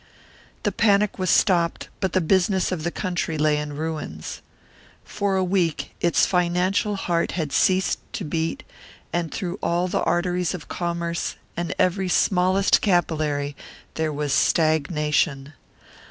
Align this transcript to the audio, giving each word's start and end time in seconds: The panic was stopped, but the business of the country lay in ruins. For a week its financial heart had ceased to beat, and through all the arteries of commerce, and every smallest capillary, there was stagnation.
The 0.63 0.71
panic 0.71 1.19
was 1.19 1.29
stopped, 1.29 1.89
but 1.99 2.13
the 2.13 2.21
business 2.21 2.71
of 2.71 2.83
the 2.83 2.89
country 2.89 3.37
lay 3.37 3.57
in 3.57 3.75
ruins. 3.77 4.41
For 5.05 5.35
a 5.35 5.43
week 5.43 5.93
its 6.01 6.25
financial 6.25 6.95
heart 6.95 7.33
had 7.33 7.51
ceased 7.51 7.99
to 8.13 8.23
beat, 8.25 8.63
and 9.13 9.31
through 9.31 9.59
all 9.61 9.87
the 9.87 10.01
arteries 10.01 10.55
of 10.55 10.67
commerce, 10.67 11.35
and 11.55 11.75
every 11.77 12.09
smallest 12.09 12.81
capillary, 12.81 13.55
there 13.93 14.11
was 14.11 14.33
stagnation. 14.33 15.53